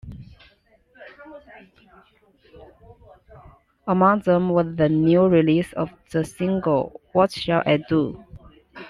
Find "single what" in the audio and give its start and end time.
6.25-7.31